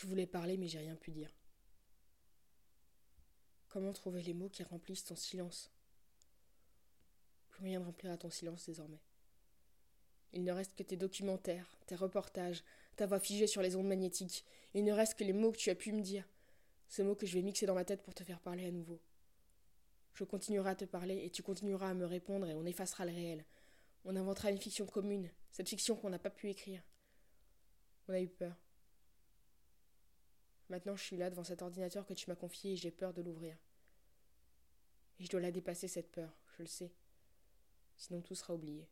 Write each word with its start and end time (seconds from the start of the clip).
Je 0.00 0.06
voulais 0.06 0.26
parler, 0.26 0.56
mais 0.56 0.66
j'ai 0.66 0.78
rien 0.78 0.96
pu 0.96 1.10
dire. 1.10 1.30
Comment 3.68 3.92
trouver 3.92 4.22
les 4.22 4.32
mots 4.32 4.48
qui 4.48 4.62
remplissent 4.62 5.04
ton 5.04 5.14
silence? 5.14 5.70
Plus 7.50 7.64
rien 7.64 7.80
ne 7.80 7.84
remplira 7.84 8.16
ton 8.16 8.30
silence 8.30 8.64
désormais. 8.64 9.02
Il 10.32 10.42
ne 10.42 10.52
reste 10.52 10.74
que 10.74 10.82
tes 10.82 10.96
documentaires, 10.96 11.76
tes 11.84 11.96
reportages, 11.96 12.64
ta 12.96 13.04
voix 13.04 13.20
figée 13.20 13.46
sur 13.46 13.60
les 13.60 13.76
ondes 13.76 13.88
magnétiques. 13.88 14.46
Il 14.72 14.84
ne 14.84 14.92
reste 14.94 15.18
que 15.18 15.24
les 15.24 15.34
mots 15.34 15.52
que 15.52 15.58
tu 15.58 15.68
as 15.68 15.74
pu 15.74 15.92
me 15.92 16.00
dire. 16.00 16.26
Ces 16.88 17.02
mots 17.02 17.14
que 17.14 17.26
je 17.26 17.34
vais 17.34 17.42
mixer 17.42 17.66
dans 17.66 17.74
ma 17.74 17.84
tête 17.84 18.02
pour 18.02 18.14
te 18.14 18.24
faire 18.24 18.40
parler 18.40 18.64
à 18.64 18.70
nouveau. 18.70 19.02
Je 20.14 20.24
continuerai 20.24 20.70
à 20.70 20.76
te 20.76 20.86
parler 20.86 21.26
et 21.26 21.30
tu 21.30 21.42
continueras 21.42 21.90
à 21.90 21.94
me 21.94 22.06
répondre 22.06 22.48
et 22.48 22.54
on 22.54 22.64
effacera 22.64 23.04
le 23.04 23.12
réel. 23.12 23.44
On 24.06 24.16
inventera 24.16 24.50
une 24.50 24.56
fiction 24.56 24.86
commune, 24.86 25.30
cette 25.52 25.68
fiction 25.68 25.94
qu'on 25.94 26.08
n'a 26.08 26.18
pas 26.18 26.30
pu 26.30 26.48
écrire. 26.48 26.82
On 28.08 28.14
a 28.14 28.20
eu 28.22 28.28
peur. 28.28 28.56
Maintenant 30.70 30.94
je 30.96 31.02
suis 31.02 31.16
là 31.16 31.30
devant 31.30 31.44
cet 31.44 31.62
ordinateur 31.62 32.06
que 32.06 32.14
tu 32.14 32.30
m'as 32.30 32.36
confié 32.36 32.72
et 32.72 32.76
j'ai 32.76 32.92
peur 32.92 33.12
de 33.12 33.22
l'ouvrir. 33.22 33.56
Et 35.18 35.24
je 35.24 35.28
dois 35.28 35.40
la 35.40 35.50
dépasser 35.50 35.88
cette 35.88 36.10
peur, 36.10 36.32
je 36.56 36.62
le 36.62 36.68
sais. 36.68 36.92
Sinon 37.96 38.22
tout 38.22 38.36
sera 38.36 38.54
oublié. 38.54 38.88